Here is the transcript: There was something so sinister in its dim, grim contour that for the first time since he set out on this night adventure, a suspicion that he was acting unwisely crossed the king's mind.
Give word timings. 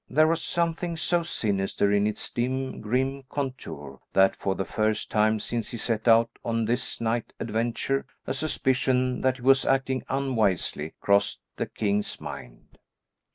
There 0.09 0.25
was 0.25 0.41
something 0.43 0.97
so 0.97 1.21
sinister 1.21 1.91
in 1.91 2.07
its 2.07 2.31
dim, 2.31 2.81
grim 2.81 3.21
contour 3.29 3.99
that 4.13 4.35
for 4.35 4.55
the 4.55 4.65
first 4.65 5.11
time 5.11 5.39
since 5.39 5.69
he 5.69 5.77
set 5.77 6.07
out 6.07 6.39
on 6.43 6.65
this 6.65 6.99
night 6.99 7.33
adventure, 7.39 8.07
a 8.25 8.33
suspicion 8.33 9.21
that 9.21 9.35
he 9.35 9.43
was 9.43 9.63
acting 9.63 10.01
unwisely 10.09 10.95
crossed 11.01 11.41
the 11.57 11.67
king's 11.67 12.19
mind. 12.19 12.79